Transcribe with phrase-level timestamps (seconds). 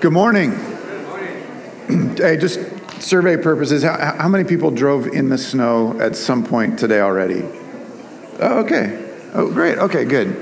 [0.00, 0.50] Good morning.
[0.50, 1.06] Good
[1.88, 2.16] morning.
[2.18, 2.60] hey, just
[3.00, 7.42] survey purposes, how, how, many people drove in the snow at some point today already?
[8.38, 9.14] Oh, okay.
[9.32, 9.78] Oh, great.
[9.78, 10.36] Okay, good.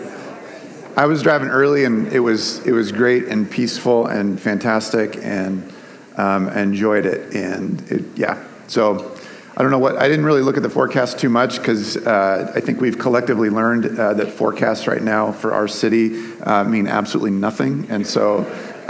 [0.96, 5.72] I was driving early, and it was it was great and peaceful and fantastic, and
[6.16, 7.36] um, enjoyed it.
[7.36, 9.16] And it, yeah, so
[9.56, 12.50] I don't know what I didn't really look at the forecast too much because uh,
[12.56, 16.88] I think we've collectively learned uh, that forecasts right now for our city uh, mean
[16.88, 18.44] absolutely nothing, and so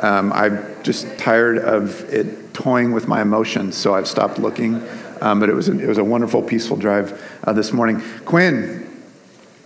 [0.04, 4.86] um, I'm just tired of it toying with my emotions, so I've stopped looking.
[5.22, 8.02] Um, but it was a, it was a wonderful, peaceful drive uh, this morning.
[8.26, 8.86] Quinn,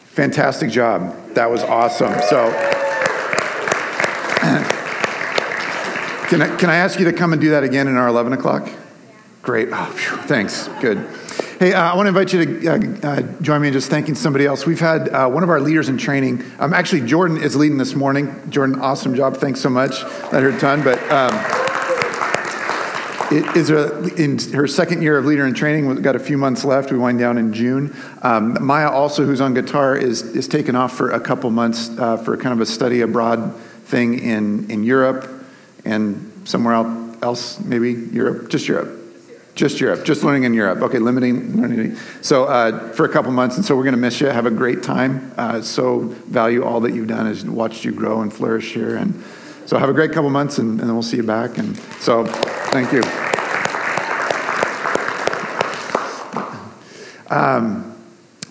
[0.04, 1.34] fantastic job.
[1.34, 2.12] That was awesome.
[2.28, 2.50] So,
[6.28, 8.32] can I, can I ask you to come and do that again in our 11
[8.32, 8.70] o'clock?
[9.42, 9.70] Great.
[9.72, 9.92] Oh,
[10.26, 10.68] thanks.
[10.80, 10.98] Good.
[11.58, 14.14] Hey, uh, I want to invite you to uh, uh, join me in just thanking
[14.14, 14.64] somebody else.
[14.64, 16.44] We've had uh, one of our leaders in training.
[16.60, 18.32] Um, actually, Jordan is leading this morning.
[18.48, 19.38] Jordan, awesome job.
[19.38, 20.02] Thanks so much.
[20.30, 21.02] That hurt a ton, but.
[21.10, 21.34] Um,
[23.30, 25.88] it is a, in her second year of leader in training.
[25.88, 26.92] We've got a few months left.
[26.92, 27.94] We wind down in June.
[28.22, 32.18] Um, Maya, also, who's on guitar, is is taken off for a couple months uh,
[32.18, 35.28] for kind of a study abroad thing in in Europe
[35.84, 36.74] and somewhere
[37.20, 38.97] else, maybe Europe, just Europe.
[39.58, 40.82] Just Europe, just learning in Europe.
[40.82, 41.96] Okay, limiting learning.
[42.20, 44.28] So uh, for a couple months, and so we're going to miss you.
[44.28, 45.32] Have a great time.
[45.36, 49.20] Uh, so value all that you've done, has watched you grow and flourish here, and
[49.66, 51.58] so have a great couple months, and, and then we'll see you back.
[51.58, 52.24] And so,
[52.70, 53.02] thank you.
[57.28, 57.87] Um,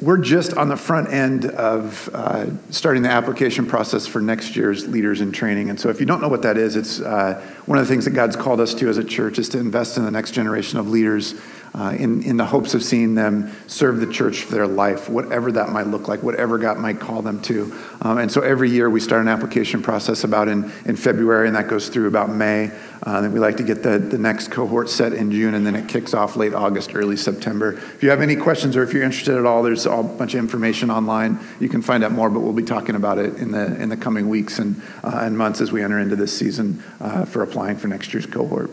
[0.02, 4.88] we're just on the front end of uh, starting the application process for next year's
[4.88, 5.70] leaders in training.
[5.70, 8.06] And so, if you don't know what that is, it's uh, one of the things
[8.06, 10.78] that God's called us to as a church is to invest in the next generation
[10.78, 11.34] of leaders
[11.74, 15.52] uh, in, in the hopes of seeing them serve the church for their life, whatever
[15.52, 17.74] that might look like, whatever God might call them to.
[18.02, 21.56] Um, and so every year we start an application process about in, in February, and
[21.56, 22.72] that goes through about May.
[23.04, 25.76] Uh, then we like to get the, the next cohort set in June, and then
[25.76, 27.74] it kicks off late August, early September.
[27.74, 30.40] If you have any questions or if you're interested at all, there's a bunch of
[30.40, 31.40] information online.
[31.60, 33.98] You can find out more, but we'll be talking about it in the, in the
[33.98, 37.78] coming weeks and, uh, and months as we enter into this season uh, for applying
[37.78, 38.72] for next year's cohort.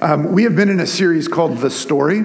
[0.00, 2.22] Um, we have been in a series called The Story.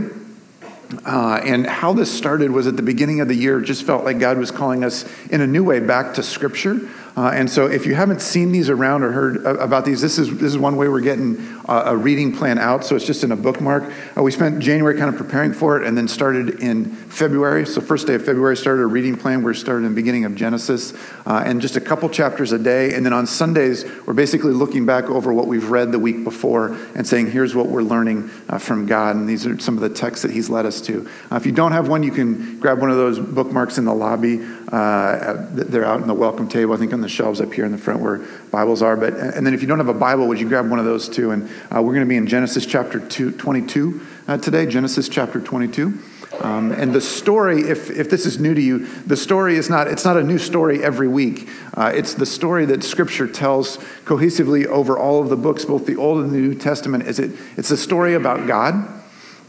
[1.06, 4.20] Uh, and how this started was at the beginning of the year, just felt like
[4.20, 6.82] God was calling us in a new way back to Scripture.
[7.16, 10.30] Uh, and so, if you haven't seen these around or heard about these, this is
[10.38, 11.38] this is one way we're getting
[11.72, 12.84] uh, a reading plan out.
[12.84, 13.92] So it's just in a bookmark.
[14.18, 17.66] Uh, we spent January kind of preparing for it, and then started in February.
[17.66, 19.44] So first day of February started a reading plan.
[19.44, 20.94] We're starting in the beginning of Genesis,
[21.26, 22.94] uh, and just a couple chapters a day.
[22.94, 26.78] And then on Sundays, we're basically looking back over what we've read the week before
[26.96, 29.90] and saying, "Here's what we're learning uh, from God." And these are some of the
[29.90, 31.10] texts that He's led us to.
[31.32, 33.94] Uh, if you don't have one, you can grab one of those bookmarks in the
[33.94, 34.40] lobby.
[34.72, 36.74] They're out in the welcome table.
[36.74, 38.20] I think on the shelves up here in the front where
[38.52, 38.96] Bibles are.
[38.96, 41.10] But and then if you don't have a Bible, would you grab one of those
[41.10, 41.32] too?
[41.32, 44.66] And uh, we're going to be in Genesis chapter two, 22 uh, today.
[44.66, 46.00] Genesis chapter 22.
[46.40, 49.88] Um, and the story, if, if this is new to you, the story is not,
[49.88, 51.48] it's not a new story every week.
[51.74, 55.98] Uh, it's the story that Scripture tells cohesively over all of the books, both the
[55.98, 57.06] Old and the New Testament.
[57.06, 58.88] Is it, it's a story about God.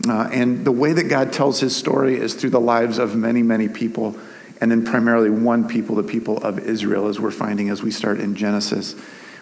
[0.09, 3.43] Uh, and the way that God tells his story is through the lives of many,
[3.43, 4.17] many people
[4.63, 8.21] and then primarily one people, the people of Israel, as we're finding as we start
[8.21, 8.95] in Genesis.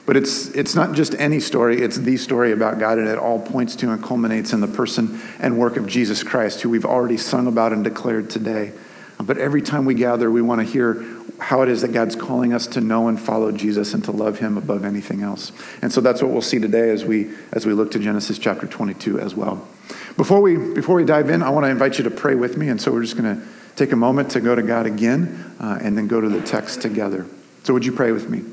[0.06, 3.38] But it's, it's not just any story, it's the story about God, and it all
[3.38, 7.18] points to and culminates in the person and work of Jesus Christ, who we've already
[7.18, 8.72] sung about and declared today.
[9.22, 11.04] But every time we gather, we want to hear
[11.38, 14.38] how it is that God's calling us to know and follow Jesus and to love
[14.38, 15.52] him above anything else.
[15.82, 18.66] And so that's what we'll see today as we, as we look to Genesis chapter
[18.66, 19.68] 22 as well.
[20.16, 22.70] Before we, before we dive in, I want to invite you to pray with me,
[22.70, 23.46] and so we're just going to
[23.80, 26.82] take a moment to go to God again uh, and then go to the text
[26.82, 27.26] together.
[27.62, 28.44] So, would you pray with me?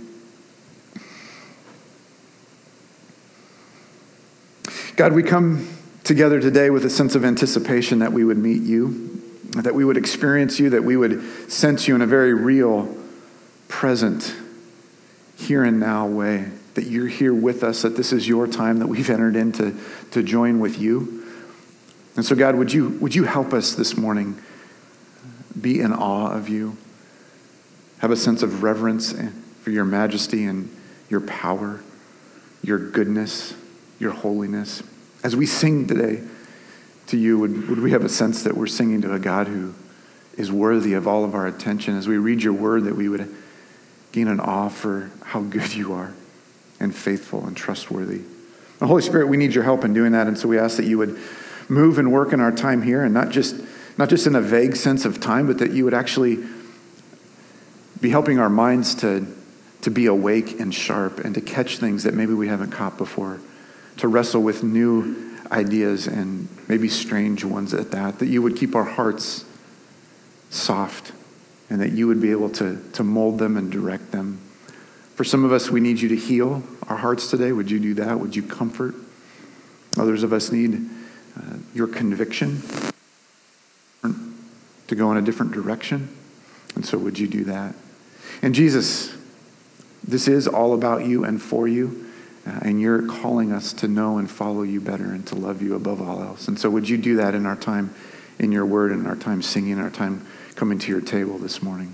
[4.96, 5.68] God, we come
[6.06, 9.22] together today with a sense of anticipation that we would meet you,
[9.58, 12.96] that we would experience you, that we would sense you in a very real,
[13.68, 14.34] present,
[15.36, 18.88] here and now way, that you're here with us, that this is your time, that
[18.88, 19.76] we've entered into
[20.12, 21.26] to join with you.
[22.16, 24.42] And so, God, would you, would you help us this morning?
[25.60, 26.78] Be in awe of you,
[28.00, 29.14] have a sense of reverence
[29.62, 30.70] for your majesty and
[31.10, 31.82] your power,
[32.62, 33.54] your goodness,
[34.00, 34.84] your holiness.
[35.24, 36.22] As we sing today
[37.08, 39.74] to you, would, would we have a sense that we're singing to a God who
[40.38, 41.98] is worthy of all of our attention?
[41.98, 43.34] As we read your word, that we would
[44.12, 46.14] gain an awe for how good you are
[46.80, 48.22] and faithful and trustworthy.
[48.80, 50.86] The Holy Spirit, we need your help in doing that, and so we ask that
[50.86, 51.18] you would
[51.68, 53.56] move and work in our time here and not just
[53.98, 56.38] not just in a vague sense of time, but that you would actually
[58.00, 59.26] be helping our minds to,
[59.82, 63.40] to be awake and sharp and to catch things that maybe we haven't caught before,
[63.98, 68.76] to wrestle with new ideas and maybe strange ones at that, that you would keep
[68.76, 69.46] our hearts
[70.50, 71.12] soft
[71.70, 74.40] and that you would be able to, to mold them and direct them.
[75.16, 77.52] For some of us, we need you to heal our hearts today.
[77.52, 78.20] Would you do that?
[78.20, 78.94] Would you comfort?
[79.98, 80.88] Others of us need
[81.36, 82.62] uh, your conviction
[84.88, 86.16] to go in a different direction.
[86.76, 87.76] And so, would you do that?
[88.42, 89.16] And Jesus,
[90.04, 92.06] this is all about you and for you.
[92.46, 95.76] Uh, and you're calling us to know and follow you better and to love you
[95.76, 96.48] above all else.
[96.48, 97.94] And so, would you do that in our time
[98.40, 100.26] in your word and our time singing, our time
[100.56, 101.94] coming to your table this morning?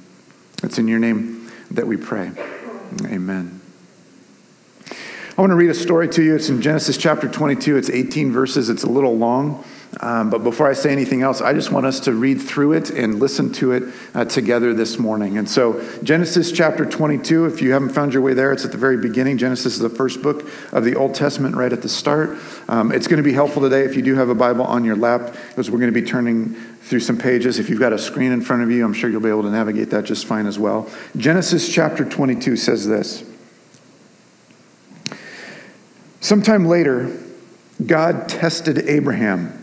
[0.62, 2.32] It's in your name that we pray.
[3.06, 3.62] Amen.
[5.36, 6.36] I want to read a story to you.
[6.36, 7.76] It's in Genesis chapter 22.
[7.76, 8.70] It's 18 verses.
[8.70, 9.66] It's a little long.
[10.00, 12.90] Um, but before I say anything else, I just want us to read through it
[12.90, 13.84] and listen to it
[14.16, 15.38] uh, together this morning.
[15.38, 18.78] And so, Genesis chapter 22, if you haven't found your way there, it's at the
[18.78, 19.38] very beginning.
[19.38, 22.38] Genesis is the first book of the Old Testament, right at the start.
[22.68, 24.96] Um, it's going to be helpful today if you do have a Bible on your
[24.96, 27.60] lap, because we're going to be turning through some pages.
[27.60, 29.52] If you've got a screen in front of you, I'm sure you'll be able to
[29.52, 30.90] navigate that just fine as well.
[31.16, 33.24] Genesis chapter 22 says this
[36.20, 37.16] Sometime later,
[37.86, 39.63] God tested Abraham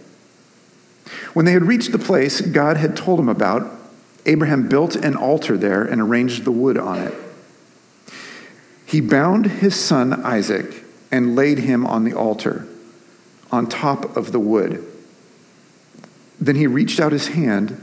[1.33, 3.71] When they had reached the place God had told him about,
[4.25, 7.13] Abraham built an altar there and arranged the wood on it.
[8.85, 12.67] He bound his son Isaac and laid him on the altar,
[13.51, 14.85] on top of the wood.
[16.39, 17.81] Then he reached out his hand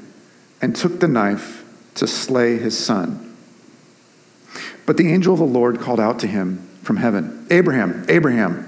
[0.61, 1.65] and took the knife
[1.95, 3.37] to slay his son.
[4.87, 8.65] But the angel of the Lord called out to him from heaven Abraham, Abraham.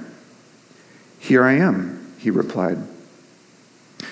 [1.18, 2.78] Here I am, he replied.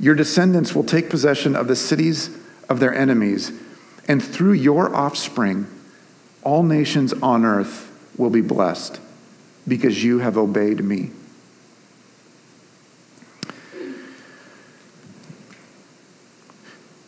[0.00, 2.30] Your descendants will take possession of the cities
[2.70, 3.52] of their enemies,
[4.08, 5.66] and through your offspring,
[6.42, 8.98] all nations on earth will be blessed
[9.68, 11.10] because you have obeyed me.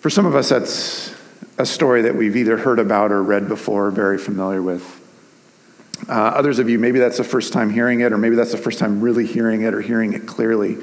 [0.01, 1.15] For some of us, that's
[1.59, 4.99] a story that we've either heard about or read before, or very familiar with.
[6.09, 8.59] Uh, others of you, maybe that's the first time hearing it, or maybe that's the
[8.59, 10.77] first time really hearing it or hearing it clearly.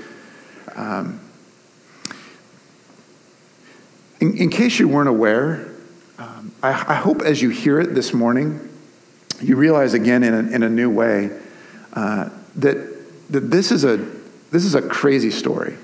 [0.75, 1.19] Um,
[4.19, 5.69] in, in case you weren't aware,
[6.17, 8.69] um, I, I, hope as you hear it this morning,
[9.41, 11.31] you realize again in a, in a new way
[11.93, 12.99] uh, that
[13.29, 13.97] that this is a,
[14.51, 15.75] this is a crazy story.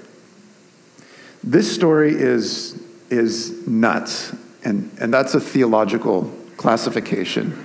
[1.43, 7.61] This story is, is nuts, and, and that's a theological classification.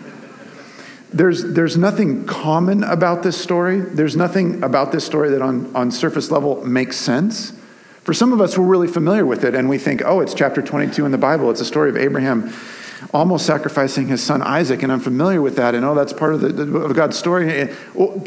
[1.12, 3.80] There's, there's nothing common about this story.
[3.80, 7.52] There's nothing about this story that on, on surface level makes sense.
[8.02, 10.62] For some of us, we're really familiar with it, and we think, oh, it's chapter
[10.62, 11.50] 22 in the Bible.
[11.50, 12.52] It's a story of Abraham
[13.12, 16.40] almost sacrificing his son Isaac, and I'm familiar with that, and oh, that's part of,
[16.40, 17.68] the, of God's story.
[17.94, 18.24] Well,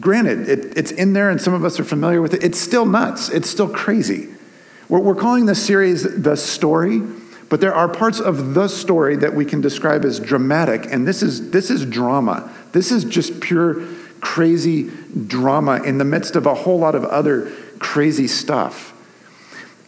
[0.00, 2.42] granted, it, it's in there, and some of us are familiar with it.
[2.42, 3.28] It's still nuts.
[3.28, 4.28] It's still crazy.
[4.88, 7.00] We're, we're calling this series The Story,
[7.48, 11.22] but there are parts of the story that we can describe as dramatic, and this
[11.22, 12.52] is, this is drama.
[12.72, 13.86] This is just pure
[14.20, 14.90] crazy
[15.26, 18.93] drama in the midst of a whole lot of other crazy stuff.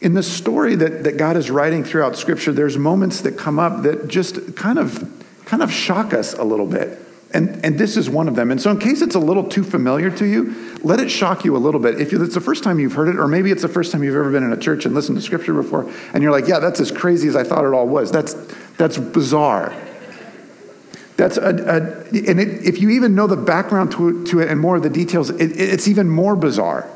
[0.01, 3.83] In the story that, that God is writing throughout Scripture, there's moments that come up
[3.83, 6.99] that just kind of, kind of shock us a little bit.
[7.33, 8.51] And, and this is one of them.
[8.51, 11.57] And so, in case it's a little too familiar to you, let it shock you
[11.57, 12.01] a little bit.
[12.01, 14.15] If it's the first time you've heard it, or maybe it's the first time you've
[14.15, 16.79] ever been in a church and listened to Scripture before, and you're like, yeah, that's
[16.79, 18.13] as crazy as I thought it all was.
[18.13, 18.35] That's,
[18.79, 19.75] that's bizarre.
[21.17, 21.77] That's a, a
[22.29, 24.91] and it, if you even know the background to, to it and more of the
[24.91, 26.89] details, it, it's even more bizarre.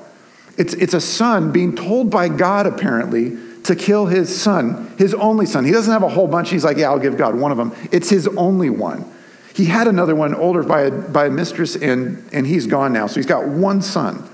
[0.60, 5.46] It's, it's a son being told by God, apparently, to kill his son, his only
[5.46, 5.64] son.
[5.64, 6.50] He doesn't have a whole bunch.
[6.50, 7.74] He's like, yeah, I'll give God one of them.
[7.90, 9.10] It's his only one.
[9.54, 13.06] He had another one older by a, by a mistress, and, and he's gone now.
[13.06, 14.28] So he's got one son.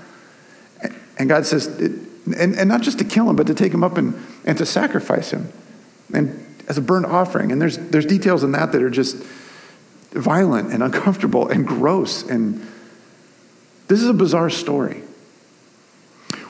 [1.17, 3.97] And God says, and, and not just to kill him, but to take him up
[3.97, 5.49] and, and to sacrifice him
[6.13, 7.53] and as a burnt offering.
[7.53, 9.15] And there's, there's details in that that are just
[10.11, 12.23] violent and uncomfortable and gross.
[12.23, 12.67] And
[13.87, 15.03] this is a bizarre story.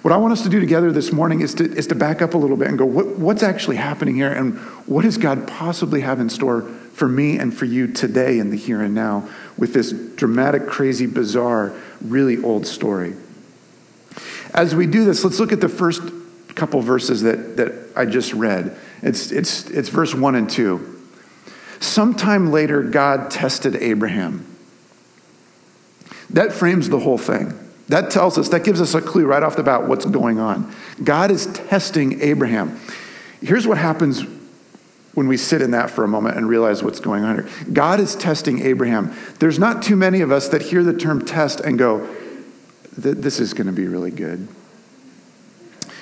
[0.08, 2.34] What I want us to do together this morning is to, is to back up
[2.34, 4.32] a little bit and go, what, what's actually happening here?
[4.32, 8.50] And what does God possibly have in store for me and for you today in
[8.50, 13.18] the here and now with this dramatic, crazy, bizarre, really old story?
[14.54, 16.02] As we do this, let's look at the first
[16.56, 18.80] couple verses that, that I just read.
[19.02, 21.02] It's, it's, it's verse 1 and 2.
[21.82, 24.56] Sometime later, God tested Abraham.
[26.30, 27.67] That frames the whole thing.
[27.88, 30.74] That tells us, that gives us a clue right off the bat what's going on.
[31.04, 32.80] God is testing Abraham.
[33.42, 34.26] Here's what happens
[35.14, 37.50] when we sit in that for a moment and realize what's going on here.
[37.72, 39.16] God is testing Abraham.
[39.40, 42.08] There's not too many of us that hear the term test and go,
[42.96, 44.48] this is going to be really good.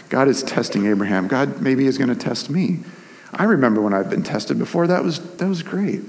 [0.09, 1.27] God is testing Abraham.
[1.27, 2.79] God maybe is going to test me.
[3.35, 4.87] I remember when I've been tested before.
[4.87, 6.01] That was, that was great.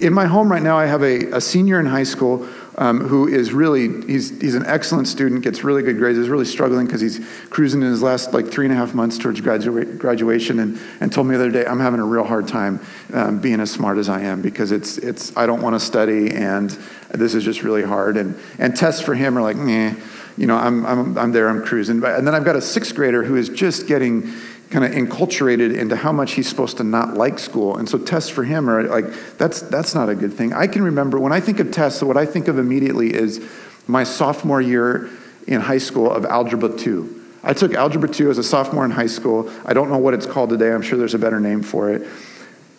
[0.00, 3.28] In my home right now, I have a, a senior in high school um, who
[3.28, 7.00] is really, he's, he's an excellent student, gets really good grades, is really struggling because
[7.00, 10.78] he's cruising in his last like three and a half months towards gradua- graduation and,
[11.00, 12.80] and told me the other day, I'm having a real hard time
[13.12, 16.32] um, being as smart as I am because it's, it's, I don't want to study
[16.32, 16.70] and
[17.10, 18.16] this is just really hard.
[18.16, 19.94] And, and tests for him are like, meh,
[20.36, 22.02] you know, I'm, I'm, I'm there, I'm cruising.
[22.04, 24.32] And then I've got a sixth grader who is just getting
[24.74, 27.76] kind of enculturated into how much he's supposed to not like school.
[27.76, 29.04] And so tests for him are like,
[29.38, 30.52] that's, that's not a good thing.
[30.52, 33.48] I can remember when I think of tests, what I think of immediately is
[33.86, 35.10] my sophomore year
[35.46, 37.22] in high school of Algebra 2.
[37.44, 39.48] I took Algebra 2 as a sophomore in high school.
[39.64, 40.72] I don't know what it's called today.
[40.72, 42.08] I'm sure there's a better name for it.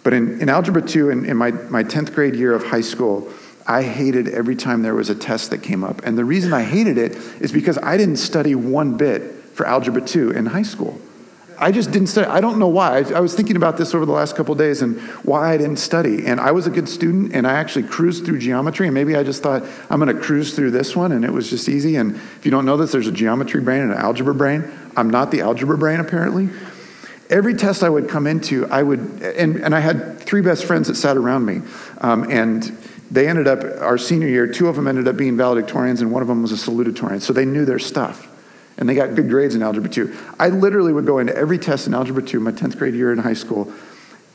[0.04, 3.32] But in, in Algebra 2, in, in my, my 10th grade year of high school,
[3.66, 6.04] I hated every time there was a test that came up.
[6.04, 9.22] And the reason I hated it is because I didn't study one bit
[9.54, 11.00] for Algebra 2 in high school.
[11.58, 12.28] I just didn't study.
[12.28, 13.00] I don't know why.
[13.00, 15.78] I, I was thinking about this over the last couple days and why I didn't
[15.78, 16.26] study.
[16.26, 18.88] And I was a good student and I actually cruised through geometry.
[18.88, 21.12] And maybe I just thought, I'm going to cruise through this one.
[21.12, 21.96] And it was just easy.
[21.96, 24.70] And if you don't know this, there's a geometry brain and an algebra brain.
[24.98, 26.50] I'm not the algebra brain, apparently.
[27.30, 30.88] Every test I would come into, I would, and, and I had three best friends
[30.90, 31.62] that sat around me.
[32.00, 32.64] Um, and
[33.10, 36.22] they ended up, our senior year, two of them ended up being valedictorians and one
[36.22, 37.22] of them was a salutatorian.
[37.22, 38.32] So they knew their stuff
[38.78, 40.16] and they got good grades in Algebra 2.
[40.40, 43.20] I literally would go into every test in Algebra 2, my 10th grade year in
[43.20, 43.72] high school,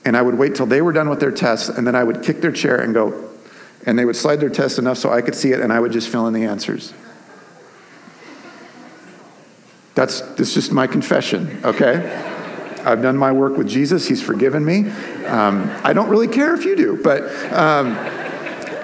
[0.04, 2.22] and I would wait till they were done with their tests, and then I would
[2.22, 3.28] kick their chair and go,
[3.86, 5.92] and they would slide their test enough so I could see it, and I would
[5.92, 6.94] just fill in the answers.
[9.94, 12.28] That's, that's just my confession, okay?
[12.84, 14.08] I've done my work with Jesus.
[14.08, 14.88] He's forgiven me.
[15.26, 17.94] Um, I don't really care if you do, but um,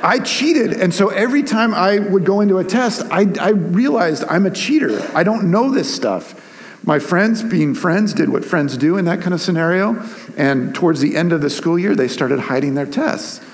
[0.02, 0.72] I cheated.
[0.72, 4.50] And so every time I would go into a test, I, I realized I'm a
[4.50, 5.00] cheater.
[5.14, 6.42] I don't know this stuff.
[6.84, 10.02] My friends, being friends, did what friends do in that kind of scenario.
[10.36, 13.44] And towards the end of the school year, they started hiding their tests.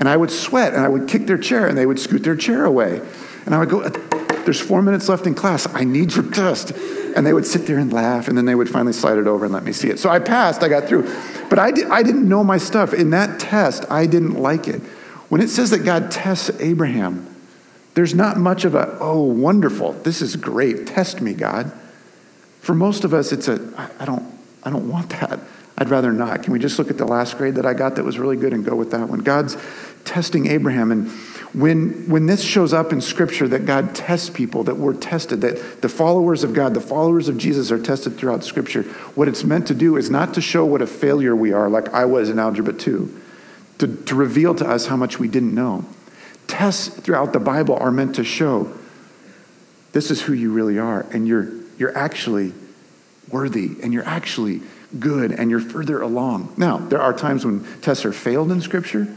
[0.00, 2.36] And I would sweat and I would kick their chair and they would scoot their
[2.36, 3.00] chair away.
[3.46, 5.66] And I would go, There's four minutes left in class.
[5.72, 6.72] I need your test.
[7.16, 9.44] And they would sit there and laugh and then they would finally slide it over
[9.44, 9.98] and let me see it.
[9.98, 11.02] So I passed, I got through.
[11.48, 12.92] But I, I didn't know my stuff.
[12.92, 14.82] In that test, I didn't like it.
[15.28, 17.34] When it says that God tests Abraham,
[17.94, 21.72] There's not much of a, oh, wonderful, this is great, test me, God.
[22.60, 24.24] For most of us, it's a, I don't,
[24.62, 25.40] I don't want that.
[25.76, 26.44] I'd rather not.
[26.44, 28.52] Can we just look at the last grade that I got that was really good
[28.52, 29.20] and go with that one?
[29.20, 29.56] God's
[30.04, 30.92] testing Abraham.
[30.92, 31.10] And
[31.54, 35.82] when, when this shows up in Scripture that God tests people, that we're tested, that
[35.82, 38.82] the followers of God, the followers of Jesus are tested throughout Scripture,
[39.14, 41.88] what it's meant to do is not to show what a failure we are, like
[41.88, 43.22] I was in Algebra 2,
[43.78, 45.84] to, to reveal to us how much we didn't know.
[46.46, 48.72] Tests throughout the Bible are meant to show
[49.92, 52.52] this is who you really are, and you're, you're actually
[53.30, 54.62] worthy, and you're actually
[54.98, 56.54] good and you're further along.
[56.56, 59.14] Now, there are times when tests are failed in Scripture,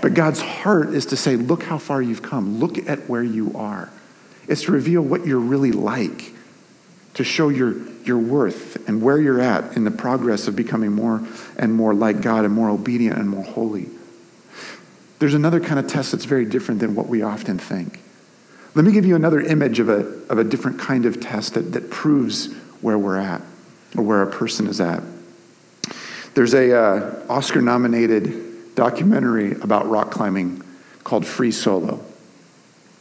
[0.00, 3.52] but God's heart is to say, look how far you've come, look at where you
[3.54, 3.90] are.
[4.48, 6.32] It's to reveal what you're really like,
[7.14, 11.26] to show your, your worth and where you're at in the progress of becoming more
[11.56, 13.88] and more like God and more obedient and more holy.
[15.18, 18.00] There's another kind of test that's very different than what we often think.
[18.74, 21.72] Let me give you another image of a, of a different kind of test that,
[21.72, 23.42] that proves where we're at
[23.96, 25.02] or where a person is at.
[26.34, 30.62] There's a uh, Oscar nominated documentary about rock climbing
[31.02, 32.02] called Free Solo.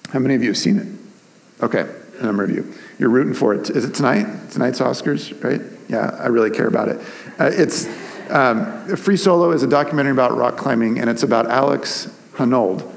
[0.10, 1.64] How many of you have seen it?
[1.64, 1.88] Okay,
[2.20, 2.74] a number of you.
[2.98, 3.70] You're rooting for it.
[3.70, 4.52] Is it tonight?
[4.52, 5.62] Tonight's Oscars, right?
[5.88, 7.00] Yeah, I really care about it.
[7.40, 7.88] Uh, it's
[8.30, 12.88] um, Free Solo is a documentary about rock climbing, and it's about Alex Honnold.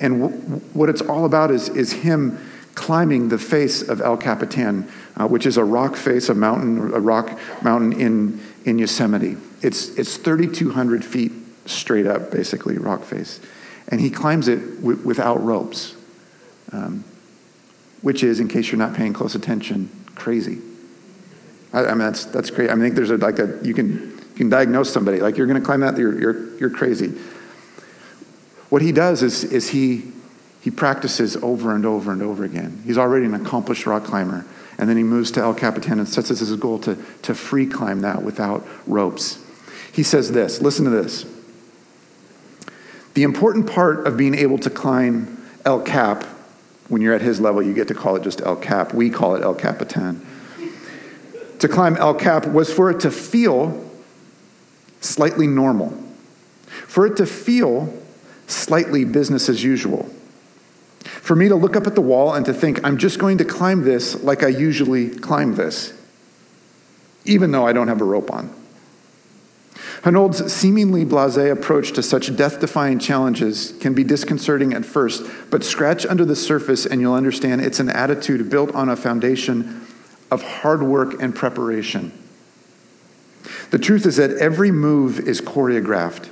[0.00, 0.38] And w-
[0.74, 2.38] what it's all about is, is him
[2.74, 7.00] climbing the face of El Capitan, uh, which is a rock face, a mountain, a
[7.00, 9.36] rock mountain in, in Yosemite.
[9.62, 11.32] It's, it's 3,200 feet
[11.66, 13.40] straight up, basically, rock face.
[13.88, 15.94] And he climbs it w- without ropes,
[16.72, 17.04] um,
[18.02, 20.58] which is, in case you're not paying close attention, crazy.
[21.72, 22.70] I, I mean, that's, that's crazy.
[22.70, 25.36] I, mean, I think there's a, like a, you can, you can diagnose somebody, like
[25.36, 27.08] you're going to climb that, you're, you're, you're crazy.
[28.68, 30.12] What he does is, is he,
[30.60, 32.82] he practices over and over and over again.
[32.86, 34.44] He's already an accomplished rock climber.
[34.78, 37.34] And then he moves to El Capitan and sets this as his goal to, to
[37.34, 39.38] free climb that without ropes.
[39.92, 41.26] He says this listen to this.
[43.14, 46.24] The important part of being able to climb El Cap,
[46.92, 48.92] when you're at his level, you get to call it just El Cap.
[48.92, 50.26] We call it El Capitan.
[51.60, 53.82] To climb El Cap was for it to feel
[55.00, 55.96] slightly normal,
[56.66, 57.98] for it to feel
[58.46, 60.04] slightly business as usual.
[61.00, 63.44] For me to look up at the wall and to think, I'm just going to
[63.46, 65.94] climb this like I usually climb this,
[67.24, 68.54] even though I don't have a rope on.
[70.02, 75.62] Honnold's seemingly blase approach to such death defying challenges can be disconcerting at first, but
[75.62, 79.86] scratch under the surface and you'll understand it's an attitude built on a foundation
[80.32, 82.10] of hard work and preparation.
[83.70, 86.28] The truth is that every move is choreographed.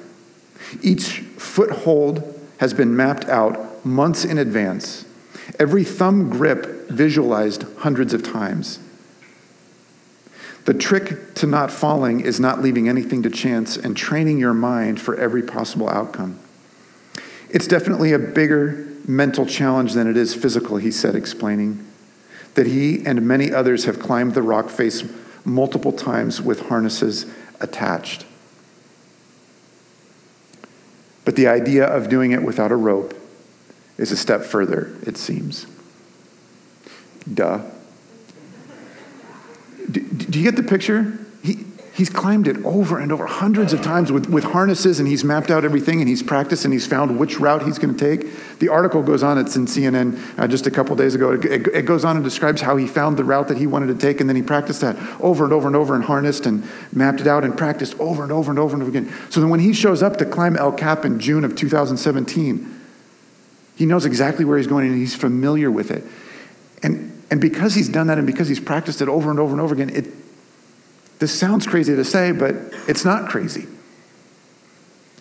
[0.83, 5.05] Each foothold has been mapped out months in advance,
[5.61, 8.81] every thumb grip visualized hundreds of times.
[10.65, 15.01] The trick to not falling is not leaving anything to chance and training your mind
[15.01, 16.39] for every possible outcome.
[17.49, 21.87] It's definitely a bigger mental challenge than it is physical, he said, explaining
[22.55, 25.05] that he and many others have climbed the rock face
[25.45, 27.27] multiple times with harnesses
[27.61, 28.27] attached.
[31.25, 33.15] But the idea of doing it without a rope
[33.99, 35.67] is a step further, it seems.
[37.33, 37.61] Duh.
[39.91, 41.19] Do, do you get the picture?
[41.43, 45.25] He, he's climbed it over and over, hundreds of times with, with harnesses, and he's
[45.25, 48.59] mapped out everything, and he's practiced, and he's found which route he's going to take.
[48.59, 51.33] The article goes on, it's in CNN uh, just a couple days ago.
[51.33, 53.89] It, it, it, goes on and describes how he found the route that he wanted
[53.89, 56.67] to take, and then he practiced that over and over and over, and harnessed and
[56.93, 59.13] mapped it out, and practiced over and over and over and over again.
[59.31, 62.81] So then when he shows up to climb El Cap in June of 2017,
[63.77, 66.05] he knows exactly where he's going and he's familiar with it.
[66.83, 69.61] And, and because he's done that and because he's practiced it over and over and
[69.61, 70.07] over again, it,
[71.21, 72.55] this sounds crazy to say, but
[72.89, 73.67] it's not crazy.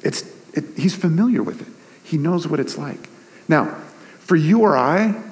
[0.01, 3.09] It's, it, he's familiar with it, he knows what it's like.
[3.47, 3.65] Now,
[4.19, 5.23] for you or I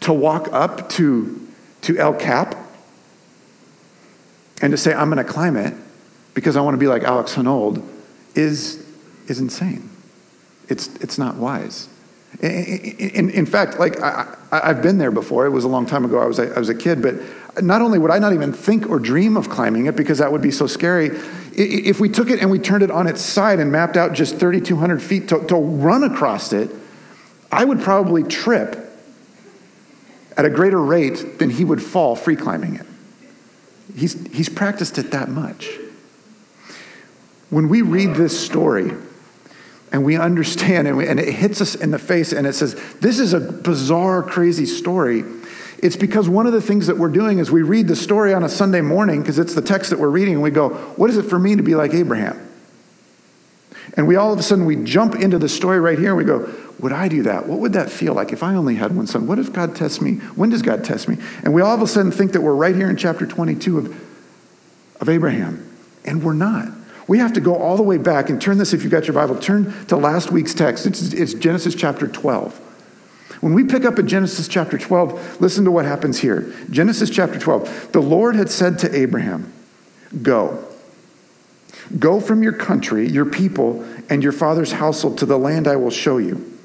[0.00, 1.48] to walk up to,
[1.82, 2.56] to El Cap
[4.62, 5.74] and to say, I'm going to climb it
[6.34, 7.86] because I want to be like Alex Honnold
[8.34, 8.86] is,
[9.26, 9.90] is insane.
[10.68, 11.88] It's, it's not wise.
[12.42, 15.44] In, in, fact, like I, have been there before.
[15.44, 16.18] It was a long time ago.
[16.18, 17.16] I was a, I was a kid, but
[17.62, 20.40] not only would I not even think or dream of climbing it because that would
[20.40, 21.10] be so scary.
[21.52, 24.38] If we took it and we turned it on its side and mapped out just
[24.38, 26.70] 3,200 feet to, to run across it,
[27.52, 28.76] I would probably trip
[30.36, 32.86] at a greater rate than he would fall free climbing it.
[33.94, 35.68] He's, he's practiced it that much.
[37.50, 38.92] When we read this story,
[39.92, 42.74] and we understand and, we, and it hits us in the face and it says,
[43.00, 45.24] This is a bizarre, crazy story.
[45.82, 48.44] It's because one of the things that we're doing is we read the story on
[48.44, 51.16] a Sunday morning because it's the text that we're reading and we go, What is
[51.16, 52.46] it for me to be like Abraham?
[53.96, 56.24] And we all of a sudden we jump into the story right here and we
[56.24, 56.48] go,
[56.78, 57.46] Would I do that?
[57.46, 59.26] What would that feel like if I only had one son?
[59.26, 60.16] What if God tests me?
[60.36, 61.16] When does God test me?
[61.42, 65.00] And we all of a sudden think that we're right here in chapter 22 of,
[65.00, 65.66] of Abraham.
[66.04, 66.68] And we're not.
[67.10, 69.14] We have to go all the way back and turn this, if you've got your
[69.14, 70.86] Bible, turn to last week's text.
[70.86, 72.56] It's, it's Genesis chapter 12.
[73.40, 76.54] When we pick up at Genesis chapter 12, listen to what happens here.
[76.70, 77.90] Genesis chapter 12.
[77.90, 79.52] The Lord had said to Abraham,
[80.22, 80.64] Go.
[81.98, 85.90] Go from your country, your people, and your father's household to the land I will
[85.90, 86.56] show you.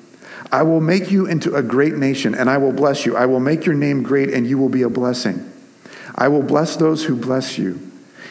[0.51, 3.17] I will make you into a great nation, and I will bless you.
[3.17, 5.51] I will make your name great, and you will be a blessing.
[6.13, 7.84] I will bless those who bless you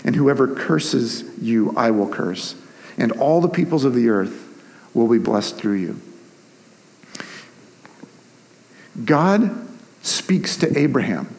[0.05, 2.55] and whoever curses you, I will curse.
[2.99, 4.41] And all the peoples of the earth
[4.93, 6.01] will be blessed through you.
[9.05, 9.67] God
[10.03, 11.35] speaks to Abraham.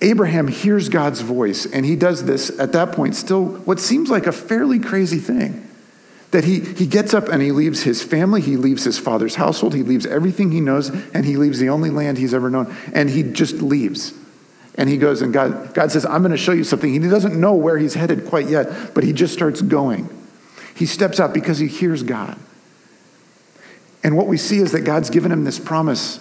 [0.00, 4.26] Abraham hears God's voice, and he does this at that point, still what seems like
[4.26, 5.68] a fairly crazy thing.
[6.32, 9.74] That he, he gets up and he leaves his family, he leaves his father's household,
[9.74, 13.10] he leaves everything he knows, and he leaves the only land he's ever known, and
[13.10, 14.12] he just leaves.
[14.76, 16.90] And he goes, and God, God says, I'm going to show you something.
[16.90, 20.08] He doesn't know where he's headed quite yet, but he just starts going.
[20.74, 22.38] He steps out because he hears God.
[24.02, 26.18] And what we see is that God's given him this promise,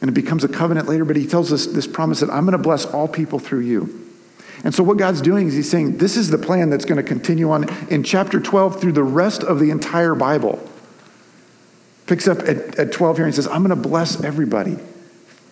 [0.00, 2.52] and it becomes a covenant later, but he tells us this promise that I'm going
[2.52, 4.02] to bless all people through you.
[4.64, 7.02] And so, what God's doing is He's saying, This is the plan that's going to
[7.02, 10.58] continue on in chapter 12 through the rest of the entire Bible.
[12.06, 14.78] Picks up at, at 12 here and says, I'm going to bless everybody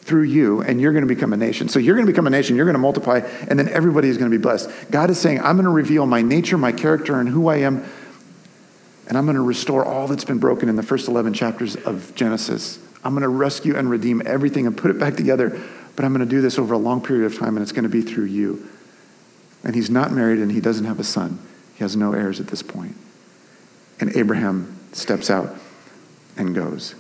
[0.05, 1.69] through you, and you're going to become a nation.
[1.69, 4.19] So you're going to become a nation, you're going to multiply, and then everybody is
[4.19, 4.71] going to be blessed.
[4.91, 7.85] God is saying, I'm going to reveal my nature, my character, and who I am,
[9.09, 12.15] and I'm going to restore all that's been broken in the first 11 chapters of
[12.15, 12.79] Genesis.
[13.03, 15.59] I'm going to rescue and redeem everything and put it back together,
[15.97, 17.85] but I'm going to do this over a long period of time, and it's going
[17.85, 18.69] to be through you.
[19.63, 21.39] And he's not married, and he doesn't have a son.
[21.75, 22.97] He has no heirs at this point.
[24.01, 25.57] And Abraham steps out
[26.37, 26.95] and goes.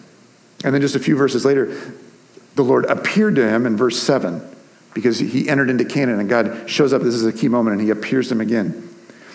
[0.64, 1.76] And then just a few verses later,
[2.54, 4.42] the Lord appeared to him in verse 7
[4.94, 7.02] because he entered into Canaan and God shows up.
[7.02, 8.88] This is a key moment and he appears to him again.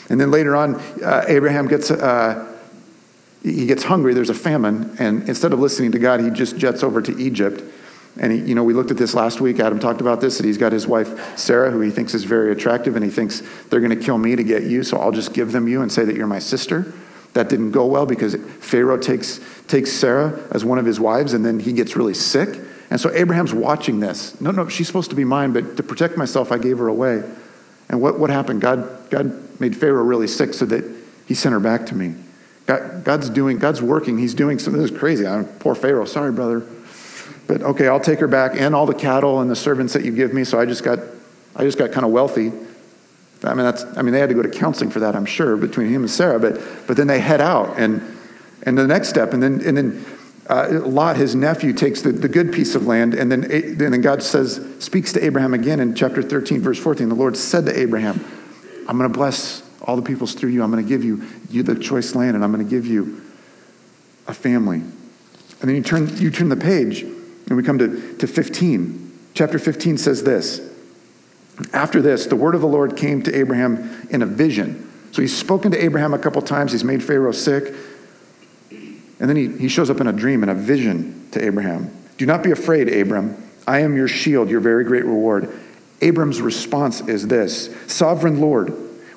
[0.09, 2.55] And then later on, uh, Abraham gets, uh,
[3.43, 4.13] he gets hungry.
[4.13, 4.95] There's a famine.
[4.99, 7.61] And instead of listening to God, he just jets over to Egypt.
[8.17, 9.59] And, he, you know, we looked at this last week.
[9.59, 12.51] Adam talked about this, that he's got his wife, Sarah, who he thinks is very
[12.51, 15.33] attractive, and he thinks they're going to kill me to get you, so I'll just
[15.33, 16.91] give them you and say that you're my sister.
[17.33, 21.45] That didn't go well because Pharaoh takes, takes Sarah as one of his wives, and
[21.45, 22.59] then he gets really sick.
[22.89, 24.39] And so Abraham's watching this.
[24.41, 27.23] No, no, she's supposed to be mine, but to protect myself, I gave her away.
[27.87, 28.61] And what, what happened?
[28.61, 30.83] God, God made Pharaoh really sick so that
[31.27, 32.15] he sent her back to me.
[32.65, 34.17] God, God's doing, God's working.
[34.17, 34.81] He's doing something.
[34.81, 35.25] This is crazy.
[35.25, 36.05] I'm, poor Pharaoh.
[36.05, 36.65] Sorry, brother.
[37.47, 40.11] But okay, I'll take her back and all the cattle and the servants that you
[40.11, 40.43] give me.
[40.43, 40.99] So I just got,
[41.55, 42.51] I just got kind of wealthy.
[43.43, 45.55] I mean, that's, I mean, they had to go to counseling for that, I'm sure,
[45.57, 46.39] between him and Sarah.
[46.39, 48.17] But, but then they head out and,
[48.63, 50.05] and the next step, and then, and then
[50.49, 54.01] uh, Lot, his nephew, takes the, the good piece of land, and then, and then
[54.01, 57.07] God says, speaks to Abraham again in chapter 13, verse 14.
[57.07, 58.25] The Lord said to Abraham,
[58.87, 60.63] I'm going to bless all the peoples through you.
[60.63, 63.21] I'm going to give you, you the choice land, and I'm going to give you
[64.27, 64.79] a family.
[64.79, 69.19] And then you turn, you turn the page, and we come to, to 15.
[69.35, 70.61] Chapter 15 says this
[71.73, 74.89] After this, the word of the Lord came to Abraham in a vision.
[75.11, 76.71] So he's spoken to Abraham a couple times.
[76.71, 77.73] He's made Pharaoh sick.
[79.19, 81.91] And then he, he shows up in a dream, in a vision to Abraham.
[82.17, 83.41] Do not be afraid, Abram.
[83.67, 85.57] I am your shield, your very great reward.
[86.01, 88.69] Abram's response is this Sovereign Lord,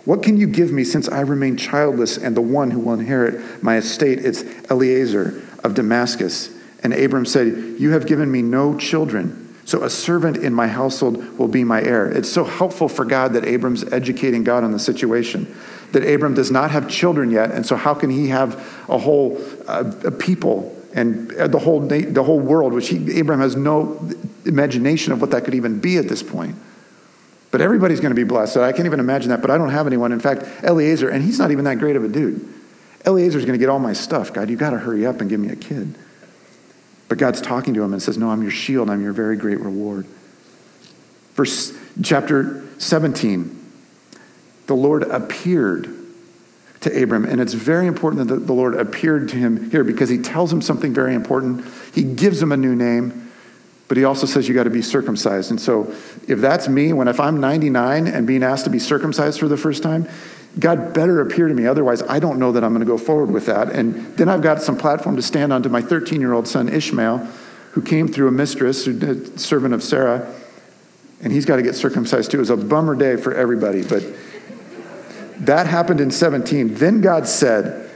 [0.04, 3.62] what can you give me since I remain childless and the one who will inherit
[3.62, 6.50] my estate is Eliezer of Damascus?
[6.82, 9.38] And Abram said, You have given me no children.
[9.64, 12.10] So a servant in my household will be my heir.
[12.10, 15.54] It's so helpful for God that Abram's educating God on the situation
[15.92, 18.54] that Abram does not have children yet, and so how can he have
[18.88, 23.56] a whole uh, a people and the whole the whole world, which he, Abram has
[23.56, 24.10] no
[24.44, 26.56] imagination of what that could even be at this point.
[27.50, 28.56] But everybody's going to be blessed.
[28.56, 29.42] I can't even imagine that.
[29.42, 30.12] But I don't have anyone.
[30.12, 32.48] In fact, Eliezer, and he's not even that great of a dude.
[33.04, 34.32] Eliezer's going to get all my stuff.
[34.32, 35.94] God, you got to hurry up and give me a kid.
[37.08, 38.88] But God's talking to him and says, No, I'm your shield.
[38.88, 40.06] I'm your very great reward.
[41.34, 43.61] Verse chapter 17
[44.66, 46.02] the Lord appeared
[46.82, 47.24] to Abram.
[47.24, 50.60] And it's very important that the Lord appeared to him here because he tells him
[50.60, 51.64] something very important.
[51.94, 53.30] He gives him a new name,
[53.88, 55.50] but he also says you got to be circumcised.
[55.50, 55.92] And so
[56.28, 59.56] if that's me, when if I'm 99 and being asked to be circumcised for the
[59.56, 60.08] first time,
[60.58, 61.66] God better appear to me.
[61.66, 63.70] Otherwise, I don't know that I'm going to go forward with that.
[63.70, 66.68] And then I've got some platform to stand on to my 13 year old son,
[66.68, 67.18] Ishmael,
[67.72, 70.34] who came through a mistress, a servant of Sarah,
[71.22, 72.38] and he's got to get circumcised too.
[72.38, 74.02] It was a bummer day for everybody, but
[75.42, 76.74] that happened in 17.
[76.74, 77.90] Then God said,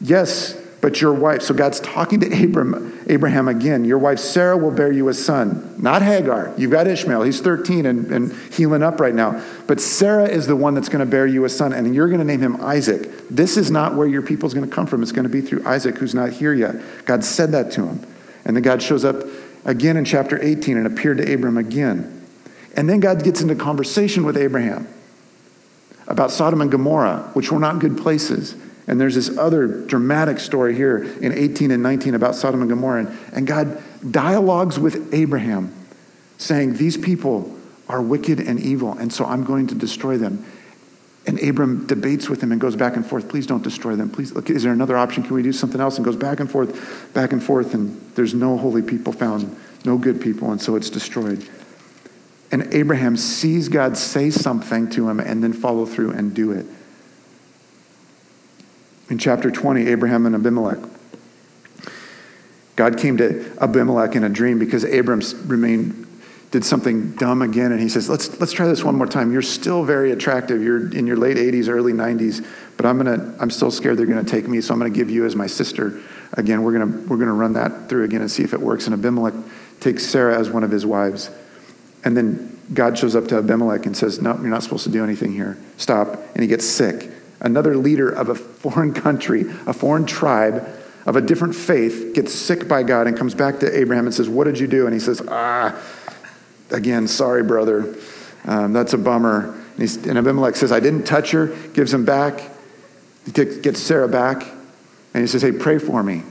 [0.00, 4.72] Yes, but your wife, so God's talking to Abram, Abraham again, your wife Sarah will
[4.72, 6.52] bear you a son, not Hagar.
[6.58, 7.22] You've got Ishmael.
[7.22, 9.44] He's 13 and, and healing up right now.
[9.68, 12.18] But Sarah is the one that's going to bear you a son, and you're going
[12.18, 13.08] to name him Isaac.
[13.30, 15.02] This is not where your people's going to come from.
[15.02, 16.74] It's going to be through Isaac, who's not here yet.
[17.06, 18.04] God said that to him.
[18.44, 19.24] And then God shows up
[19.64, 22.26] again in chapter 18 and appeared to Abram again.
[22.76, 24.88] And then God gets into conversation with Abraham
[26.12, 28.54] about Sodom and Gomorrah, which were not good places.
[28.86, 33.16] And there's this other dramatic story here in 18 and 19 about Sodom and Gomorrah.
[33.32, 35.74] And God dialogues with Abraham,
[36.36, 40.44] saying, These people are wicked and evil, and so I'm going to destroy them.
[41.26, 43.28] And Abram debates with him and goes back and forth.
[43.30, 44.10] Please don't destroy them.
[44.10, 45.22] Please, look, is there another option?
[45.22, 45.96] Can we do something else?
[45.96, 49.96] And goes back and forth, back and forth, and there's no holy people found, no
[49.96, 51.48] good people, and so it's destroyed.
[52.52, 56.66] And Abraham sees God say something to him and then follow through and do it.
[59.08, 60.78] In chapter 20, Abraham and Abimelech.
[62.76, 65.98] God came to Abimelech in a dream because Abram remained
[66.50, 69.32] did something dumb again and he says let's let's try this one more time.
[69.32, 70.62] You're still very attractive.
[70.62, 74.22] You're in your late 80s early 90s but i'm gonna i'm still scared they're gonna
[74.22, 76.00] take me so i'm gonna give you as my sister
[76.34, 76.62] again.
[76.62, 78.86] We're gonna we're gonna run that through again and see if it works.
[78.86, 79.32] And abimelech
[79.80, 81.30] takes sarah as one of his wives
[82.04, 85.04] and then god shows up to abimelech and says no you're not supposed to do
[85.04, 87.10] anything here stop and he gets sick
[87.42, 90.66] another leader of a foreign country, a foreign tribe
[91.04, 94.28] of a different faith, gets sick by God and comes back to Abraham and says,
[94.28, 94.86] What did you do?
[94.86, 95.78] And he says, Ah,
[96.70, 97.94] again, sorry, brother.
[98.44, 99.58] Um, that's a bummer.
[99.78, 102.50] And, and, Abimelech says, I didn't touch her, gives him back.
[103.24, 104.42] He takes, gets Sarah back,
[105.14, 106.22] and he says, Hey, pray for me.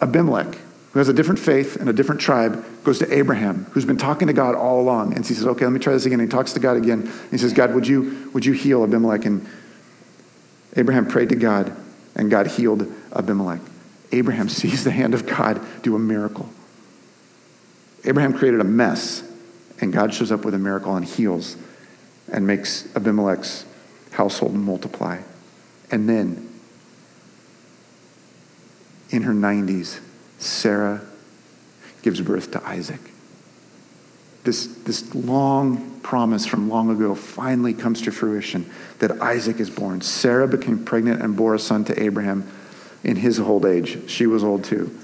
[0.00, 0.58] Abimelech,
[0.96, 4.28] who has a different faith and a different tribe, goes to Abraham, who's been talking
[4.28, 5.12] to God all along.
[5.14, 6.20] And he says, Okay, let me try this again.
[6.20, 7.02] And he talks to God again.
[7.02, 9.26] And he says, God, would you, would you heal Abimelech?
[9.26, 9.46] And
[10.74, 11.76] Abraham prayed to God,
[12.14, 13.60] and God healed Abimelech.
[14.10, 16.48] Abraham sees the hand of God do a miracle.
[18.06, 19.22] Abraham created a mess,
[19.82, 21.58] and God shows up with a miracle and heals
[22.32, 23.66] and makes Abimelech's
[24.12, 25.20] household multiply.
[25.90, 26.58] And then,
[29.10, 30.00] in her 90s,
[30.38, 31.02] Sarah
[32.02, 33.00] gives birth to Isaac.
[34.44, 38.70] This, this long promise from long ago finally comes to fruition
[39.00, 40.00] that Isaac is born.
[40.02, 42.48] Sarah became pregnant and bore a son to Abraham
[43.02, 44.08] in his old age.
[44.08, 44.96] She was old too.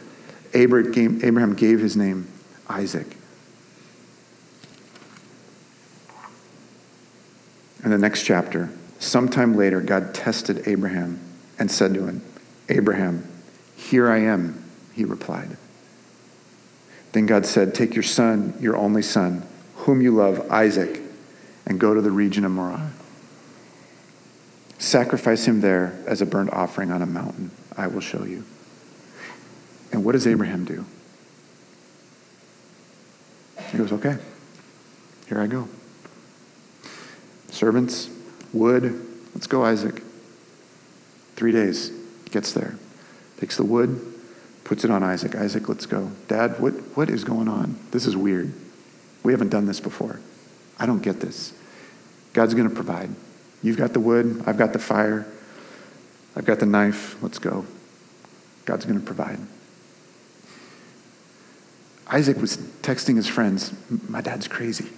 [0.55, 2.29] Abraham gave his name
[2.69, 3.17] Isaac.
[7.83, 11.19] In the next chapter, sometime later, God tested Abraham
[11.59, 12.23] and said to him,
[12.69, 13.27] Abraham,
[13.75, 14.62] here I am,
[14.95, 15.57] he replied.
[17.13, 21.01] Then God said, Take your son, your only son, whom you love, Isaac,
[21.67, 22.91] and go to the region of Moriah.
[24.79, 27.51] Sacrifice him there as a burnt offering on a mountain.
[27.77, 28.45] I will show you.
[29.93, 30.85] And what does Abraham do?
[33.71, 34.17] He goes, Okay,
[35.29, 35.69] here I go.
[37.51, 38.09] Servants,
[38.53, 40.03] wood, let's go, Isaac.
[41.37, 41.91] Three days,
[42.31, 42.77] gets there.
[43.39, 44.12] Takes the wood,
[44.73, 45.35] puts it on Isaac.
[45.35, 46.11] Isaac, let's go.
[46.29, 47.79] Dad, what, what is going on?
[47.91, 48.55] This is weird.
[49.23, 50.19] We haven't done this before.
[50.79, 51.53] I don't get this.
[52.33, 53.11] God's going to provide.
[53.63, 55.27] You've got the wood, I've got the fire,
[56.35, 57.23] I've got the knife.
[57.23, 57.67] Let's go.
[58.65, 59.41] God's going to provide.
[62.07, 63.75] Isaac was texting his friends,
[64.09, 64.89] My dad's crazy.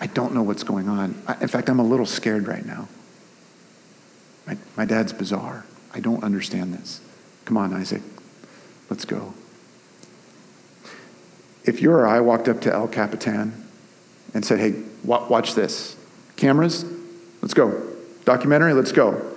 [0.00, 1.22] I don't know what's going on.
[1.40, 2.88] in fact, I'm a little scared right now.
[4.44, 5.64] My, my dad's bizarre.
[5.94, 7.00] I don't understand this.
[7.44, 8.02] Come on, Isaac.
[8.90, 9.34] Let's go.
[11.64, 13.64] If you or I walked up to El Capitan
[14.32, 15.96] and said, hey, watch this.
[16.36, 16.84] Cameras,
[17.42, 17.82] let's go.
[18.24, 19.32] Documentary, let's go.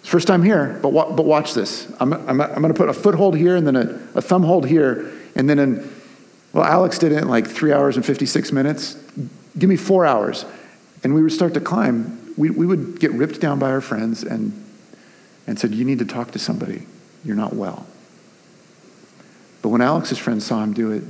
[0.00, 1.92] It's first time here, but, but watch this.
[2.00, 3.80] I'm, I'm, I'm going to put a foothold here and then a,
[4.14, 5.12] a thumb hold here.
[5.34, 5.92] And then, in,
[6.52, 8.94] well, Alex did it in like three hours and 56 minutes.
[9.58, 10.46] Give me four hours.
[11.02, 12.34] And we would start to climb.
[12.36, 14.52] We, we would get ripped down by our friends and,
[15.46, 16.86] and said, You need to talk to somebody.
[17.24, 17.86] You're not well.
[19.66, 21.02] But when Alex's friends saw him do it,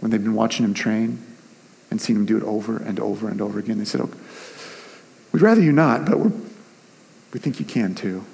[0.00, 1.24] when they'd been watching him train
[1.88, 4.10] and seen him do it over and over and over again, they said, oh,
[5.30, 8.24] We'd rather you not, but we think you can too.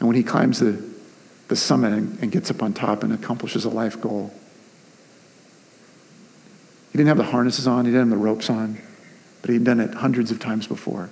[0.00, 0.82] And when he climbs the,
[1.46, 4.34] the summit and, and gets up on top and accomplishes a life goal,
[6.90, 8.80] he didn't have the harnesses on, he didn't have the ropes on,
[9.42, 11.08] but he'd done it hundreds of times before.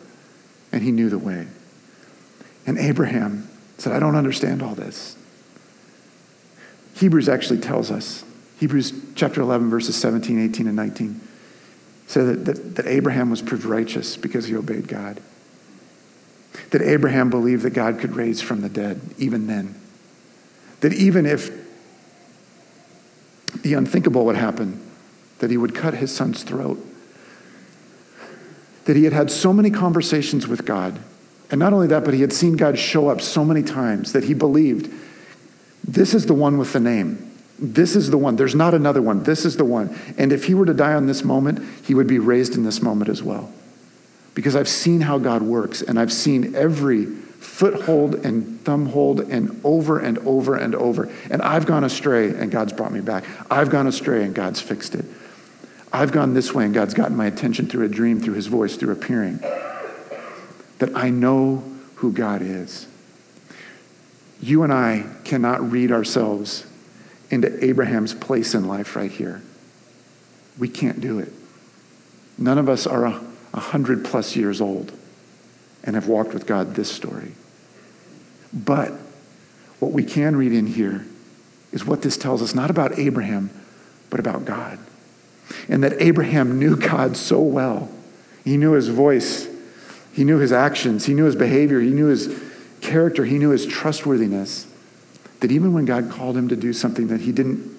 [0.73, 1.47] and he knew the way.
[2.67, 5.15] And Abraham said, I don't understand all this.
[6.99, 8.25] Hebrews actually tells us,
[8.59, 11.21] Hebrews chapter 11, verses 17, 18, and 19,
[12.09, 15.21] say that, that, that Abraham was proved righteous because he obeyed God.
[16.71, 19.77] That Abraham believed that God could raise from the dead, even then.
[20.81, 21.51] That even if
[23.63, 24.85] the unthinkable would happen,
[25.39, 26.85] that he would cut his son's throat.
[28.87, 30.99] That he had had so many conversations with God.
[31.49, 34.25] And not only that, but he had seen God show up so many times that
[34.25, 34.93] he believed
[35.89, 37.33] this is the one with the name.
[37.59, 38.37] This is the one.
[38.37, 39.23] There's not another one.
[39.23, 39.99] This is the one.
[40.19, 42.83] And if he were to die on this moment, he would be raised in this
[42.83, 43.51] moment as well.
[44.35, 49.99] Because I've seen how God works, and I've seen every foothold and thumbhold and over
[49.99, 51.11] and over and over.
[51.31, 53.25] And I've gone astray, and God's brought me back.
[53.51, 55.07] I've gone astray, and God's fixed it.
[55.91, 58.77] I've gone this way, and God's gotten my attention through a dream, through his voice,
[58.77, 59.39] through appearing.
[60.79, 61.65] That I know
[61.97, 62.87] who God is.
[64.41, 66.67] You and I cannot read ourselves
[67.31, 69.43] into Abraham's place in life right here.
[70.59, 71.33] We can't do it.
[72.37, 73.21] None of us are a,
[73.53, 74.93] a hundred plus years old
[75.85, 77.33] and have walked with God this story.
[78.53, 78.93] But
[79.79, 81.07] what we can read in here
[81.73, 83.51] is what this tells us not about Abraham,
[84.11, 84.79] but about God.
[85.69, 87.91] And that Abraham knew God so well.
[88.45, 89.49] He knew his voice,
[90.13, 92.29] he knew his actions, he knew his behavior, he knew his
[92.89, 94.67] character, he knew his trustworthiness.
[95.41, 97.77] That even when God called him to do something that he didn't,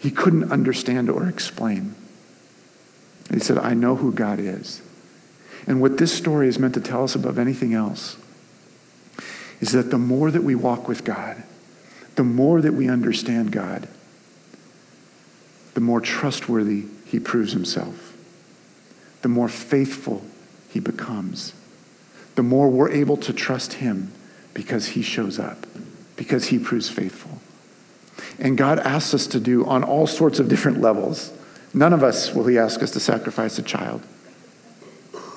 [0.00, 1.94] he couldn't understand or explain,
[3.32, 4.82] he said, I know who God is.
[5.66, 8.16] And what this story is meant to tell us above anything else
[9.60, 11.42] is that the more that we walk with God,
[12.14, 13.88] the more that we understand God,
[15.74, 18.16] the more trustworthy he proves himself,
[19.22, 20.24] the more faithful
[20.68, 21.52] he becomes,
[22.36, 24.12] the more we're able to trust him
[24.54, 25.66] because he shows up,
[26.16, 27.40] because he proves faithful.
[28.38, 31.32] And God asks us to do on all sorts of different levels.
[31.74, 34.02] None of us will he ask us to sacrifice a child.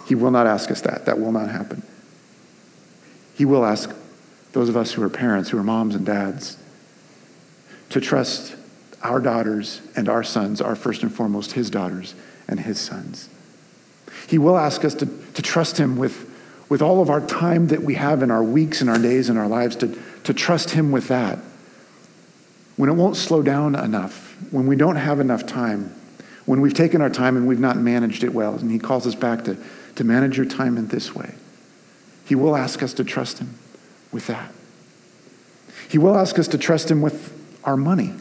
[0.07, 1.05] He will not ask us that.
[1.05, 1.83] That will not happen.
[3.35, 3.93] He will ask
[4.51, 6.57] those of us who are parents, who are moms and dads,
[7.89, 8.55] to trust
[9.01, 12.15] our daughters and our sons are first and foremost his daughters
[12.47, 13.29] and his sons.
[14.27, 16.28] He will ask us to, to trust him with,
[16.69, 19.38] with all of our time that we have in our weeks and our days and
[19.38, 21.39] our lives, to, to trust him with that.
[22.77, 25.93] When it won't slow down enough, when we don't have enough time,
[26.45, 29.15] when we've taken our time and we've not managed it well, and he calls us
[29.15, 29.58] back to,
[29.95, 31.34] to manage your time in this way,
[32.25, 33.55] he will ask us to trust him
[34.12, 34.51] with that.
[35.89, 38.13] He will ask us to trust him with our money.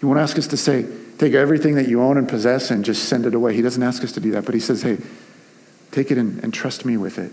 [0.00, 0.86] He won't ask us to say,
[1.18, 3.54] take everything that you own and possess and just send it away.
[3.54, 4.98] He doesn't ask us to do that, but he says, hey,
[5.94, 7.30] take it and, and trust me with it.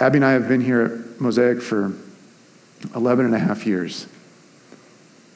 [0.00, 1.92] Abby and I have been here at Mosaic for
[2.94, 4.06] 11 and a half years.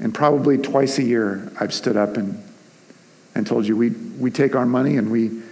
[0.01, 2.43] And probably twice a year, I've stood up and,
[3.35, 5.43] and told you we, we take our money and we,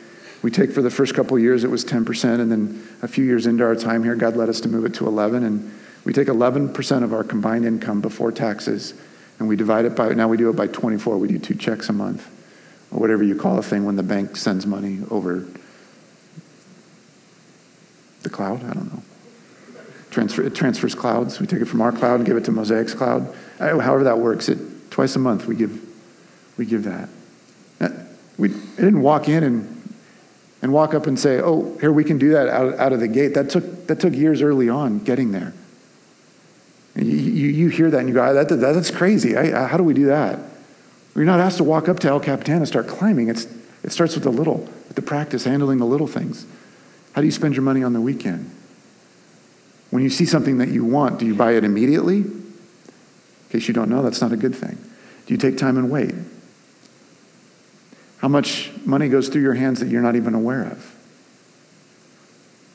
[0.42, 2.40] we take for the first couple years, it was 10%.
[2.40, 4.94] And then a few years into our time here, God led us to move it
[4.94, 5.44] to 11.
[5.44, 8.94] And we take 11% of our combined income before taxes
[9.38, 11.18] and we divide it by, now we do it by 24.
[11.18, 12.30] We do two checks a month
[12.96, 15.46] or whatever you call a thing when the bank sends money over
[18.22, 18.64] the cloud.
[18.64, 19.02] I don't know.
[20.10, 21.38] Transfer, it transfers clouds.
[21.38, 23.34] We take it from our cloud and give it to Mosaic's cloud.
[23.58, 25.78] However that works, it twice a month we give,
[26.56, 27.10] we give that.
[27.80, 27.90] Uh,
[28.38, 29.94] we I didn't walk in and,
[30.62, 33.08] and walk up and say, oh, here we can do that out, out of the
[33.08, 33.34] gate.
[33.34, 35.52] That took, that took years early on getting there.
[36.94, 39.36] You, you, you hear that and you go, that, that, that's crazy.
[39.36, 40.38] I, how do we do that?
[41.16, 43.28] You're not asked to walk up to El Capitan and start climbing.
[43.28, 43.46] It's,
[43.82, 46.44] it starts with the little, with the practice, handling the little things.
[47.14, 48.50] How do you spend your money on the weekend?
[49.90, 52.18] When you see something that you want, do you buy it immediately?
[52.18, 52.54] In
[53.48, 54.76] case you don't know, that's not a good thing.
[55.24, 56.14] Do you take time and wait?
[58.18, 60.94] How much money goes through your hands that you're not even aware of?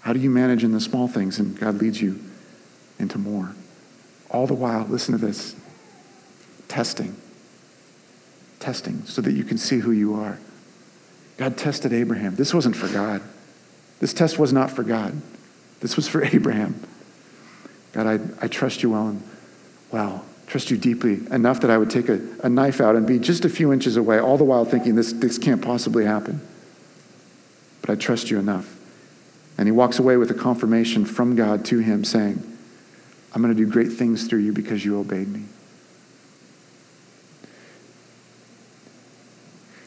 [0.02, 2.20] How do you manage in the small things and God leads you
[2.98, 3.54] into more?
[4.32, 5.56] All the while, listen to this
[6.68, 7.16] testing.
[8.62, 10.40] Testing so that you can see who you are.
[11.38, 12.36] God tested Abraham.
[12.36, 13.22] This wasn't for God.
[14.00, 15.20] This test was not for God.
[15.80, 16.80] This was for Abraham.
[17.92, 19.24] God, I, I trust you well and
[19.92, 23.20] well, trust you deeply enough that I would take a, a knife out and be
[23.20, 26.40] just a few inches away, all the while thinking this, this can't possibly happen.
[27.82, 28.78] But I trust you enough.
[29.58, 32.42] And he walks away with a confirmation from God to him saying,
[33.34, 35.46] I'm going to do great things through you because you obeyed me.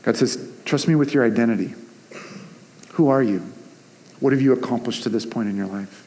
[0.05, 1.75] God says, trust me with your identity.
[2.93, 3.41] Who are you?
[4.21, 6.07] What have you accomplished to this point in your life?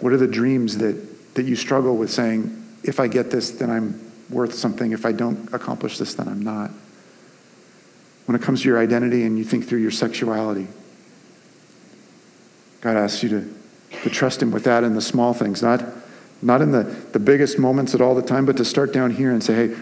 [0.00, 3.70] What are the dreams that, that you struggle with saying, if I get this, then
[3.70, 4.92] I'm worth something.
[4.92, 6.70] If I don't accomplish this, then I'm not.
[8.26, 10.68] When it comes to your identity and you think through your sexuality,
[12.80, 13.54] God asks you to,
[14.02, 15.84] to trust Him with that in the small things, not,
[16.40, 19.30] not in the, the biggest moments at all the time, but to start down here
[19.30, 19.76] and say, hey,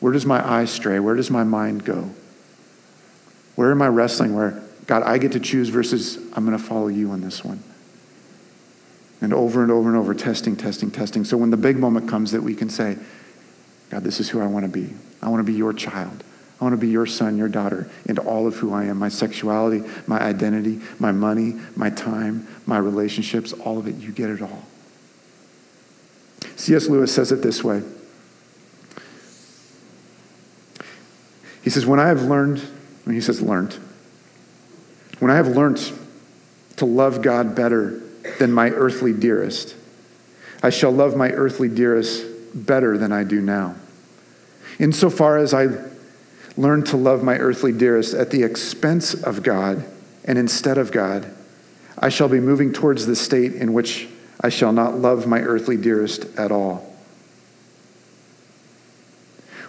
[0.00, 0.98] where does my eye stray?
[0.98, 2.10] Where does my mind go?
[3.56, 4.36] Where am I wrestling?
[4.36, 7.62] Where, God, I get to choose versus I'm going to follow you on this one.
[9.20, 11.24] And over and over and over, testing, testing, testing.
[11.24, 12.96] So when the big moment comes that we can say,
[13.90, 14.94] God, this is who I want to be.
[15.20, 16.22] I want to be your child.
[16.60, 19.08] I want to be your son, your daughter, into all of who I am my
[19.08, 23.96] sexuality, my identity, my money, my time, my relationships, all of it.
[23.96, 24.62] You get it all.
[26.56, 26.88] C.S.
[26.88, 27.82] Lewis says it this way
[31.68, 32.60] He says, When I have learned,
[33.04, 33.74] when he says learned,
[35.18, 35.92] when I have learned
[36.76, 38.00] to love God better
[38.38, 39.76] than my earthly dearest,
[40.62, 43.74] I shall love my earthly dearest better than I do now.
[44.78, 45.66] Insofar as I
[46.56, 49.84] learn to love my earthly dearest at the expense of God
[50.24, 51.30] and instead of God,
[51.98, 54.08] I shall be moving towards the state in which
[54.40, 56.96] I shall not love my earthly dearest at all.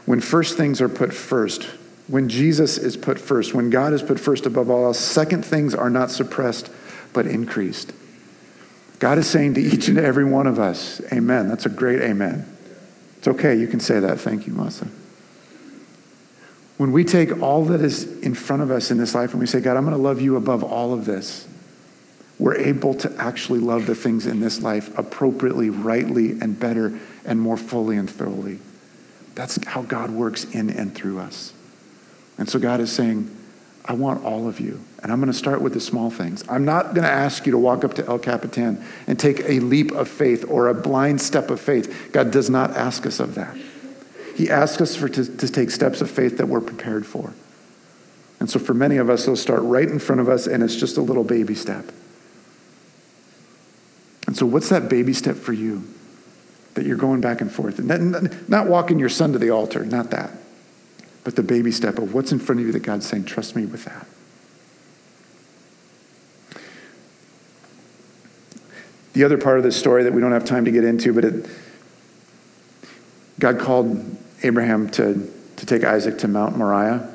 [0.06, 1.68] When first things are put first,
[2.10, 5.76] when Jesus is put first, when God is put first above all else, second things
[5.76, 6.72] are not suppressed
[7.14, 7.94] but increased.
[8.98, 11.48] God is saying to each and every one of us, Amen.
[11.48, 12.46] That's a great amen.
[13.20, 13.56] It's okay.
[13.56, 14.20] You can say that.
[14.20, 14.90] Thank you, Masa.
[16.78, 19.46] When we take all that is in front of us in this life and we
[19.46, 21.48] say, God, I'm going to love you above all of this,
[22.40, 27.40] we're able to actually love the things in this life appropriately, rightly, and better, and
[27.40, 28.60] more fully and thoroughly.
[29.36, 31.54] That's how God works in and through us.
[32.40, 33.36] And so God is saying,
[33.86, 34.82] I want all of you.
[35.04, 36.44] And I'm going to start with the small things.
[36.50, 39.60] I'm not going to ask you to walk up to El Capitan and take a
[39.60, 42.10] leap of faith or a blind step of faith.
[42.12, 43.56] God does not ask us of that.
[44.36, 47.34] He asks us for, to, to take steps of faith that we're prepared for.
[48.40, 50.76] And so for many of us, they'll start right in front of us, and it's
[50.76, 51.92] just a little baby step.
[54.28, 55.84] And so, what's that baby step for you
[56.76, 57.80] that you're going back and forth?
[57.80, 60.32] And not walking your son to the altar, not that,
[61.30, 63.64] but the baby step of what's in front of you that God's saying, trust me
[63.68, 64.08] with that.
[69.14, 71.26] The other part of this story that we don't have time to get into, but
[71.26, 71.46] it,
[73.38, 77.08] God called Abraham to, to take Isaac to Mount Moriah.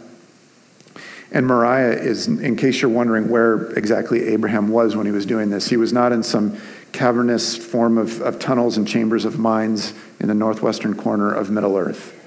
[1.32, 5.50] And Moriah is, in case you're wondering where exactly Abraham was when he was doing
[5.50, 6.56] this, he was not in some
[6.92, 11.76] cavernous form of, of tunnels and chambers of mines in the northwestern corner of Middle
[11.76, 12.20] Earth.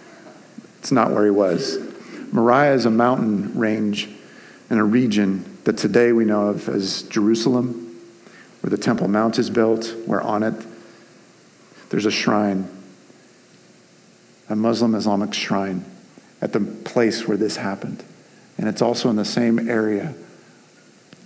[0.80, 1.78] It's not where he was.
[2.32, 4.09] Moriah is a mountain range
[4.69, 7.88] in a region that today we know of as Jerusalem
[8.61, 10.53] where the Temple Mount is built, where on it
[11.89, 12.69] there's a shrine,
[14.49, 15.86] a Muslim Islamic shrine
[16.41, 18.03] at the place where this happened.
[18.57, 20.15] And it's also in the same area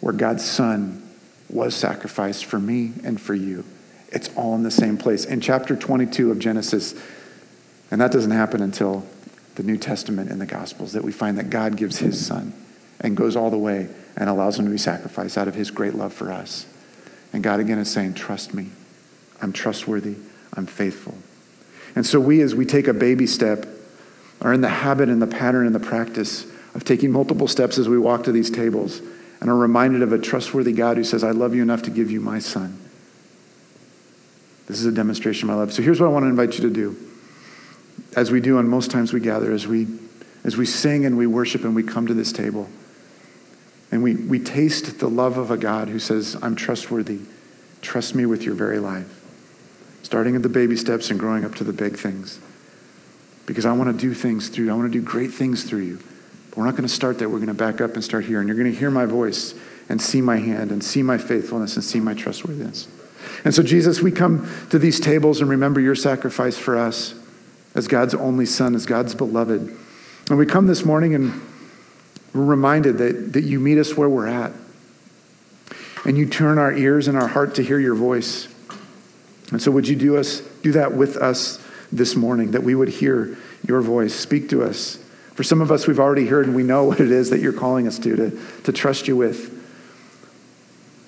[0.01, 1.07] where God's Son
[1.49, 3.63] was sacrificed for me and for you.
[4.09, 5.25] It's all in the same place.
[5.25, 6.93] In chapter 22 of Genesis,
[7.89, 9.05] and that doesn't happen until
[9.61, 12.53] the New Testament and the Gospels, that we find that God gives his Son
[12.99, 13.87] and goes all the way
[14.17, 16.65] and allows him to be sacrificed out of his great love for us.
[17.31, 18.69] And God again is saying, Trust me.
[19.41, 20.15] I'm trustworthy.
[20.53, 21.15] I'm faithful.
[21.95, 23.65] And so we, as we take a baby step,
[24.41, 27.87] are in the habit and the pattern and the practice of taking multiple steps as
[27.87, 29.01] we walk to these tables
[29.39, 32.09] and are reminded of a trustworthy God who says, I love you enough to give
[32.09, 32.79] you my son.
[34.67, 35.73] This is a demonstration of my love.
[35.73, 37.10] So here's what I want to invite you to do.
[38.15, 39.87] As we do on most times we gather, as we,
[40.43, 42.69] as we sing and we worship and we come to this table.
[43.91, 47.19] And we, we taste the love of a God who says, I'm trustworthy.
[47.81, 49.17] Trust me with your very life.
[50.03, 52.39] Starting at the baby steps and growing up to the big things.
[53.45, 54.71] Because I want to do things through you.
[54.71, 55.99] I want to do great things through you.
[56.49, 57.29] But we're not going to start there.
[57.29, 58.39] We're going to back up and start here.
[58.39, 59.55] And you're going to hear my voice
[59.89, 62.87] and see my hand and see my faithfulness and see my trustworthiness.
[63.43, 67.20] And so, Jesus, we come to these tables and remember your sacrifice for us
[67.75, 69.77] as God's only Son, as God's beloved.
[70.29, 71.41] And we come this morning and
[72.33, 74.51] we're reminded that, that you meet us where we're at.
[76.05, 78.47] And you turn our ears and our heart to hear your voice.
[79.51, 82.89] And so would you do us do that with us this morning, that we would
[82.89, 84.15] hear your voice.
[84.15, 84.97] Speak to us.
[85.33, 87.53] For some of us, we've already heard and we know what it is that you're
[87.53, 89.59] calling us to, to, to trust you with.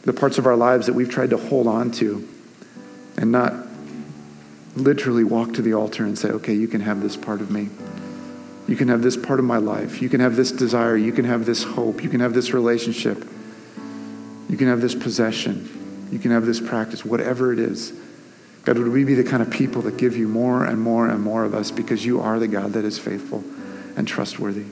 [0.03, 2.27] The parts of our lives that we've tried to hold on to
[3.17, 3.62] and not
[4.75, 7.69] literally walk to the altar and say, okay, you can have this part of me.
[8.67, 10.01] You can have this part of my life.
[10.01, 10.95] You can have this desire.
[10.95, 12.01] You can have this hope.
[12.01, 13.27] You can have this relationship.
[14.49, 16.09] You can have this possession.
[16.11, 17.93] You can have this practice, whatever it is.
[18.63, 21.21] God, would we be the kind of people that give you more and more and
[21.21, 23.43] more of us because you are the God that is faithful
[23.97, 24.65] and trustworthy?